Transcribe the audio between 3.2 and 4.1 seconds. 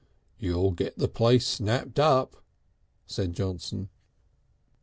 Johnson.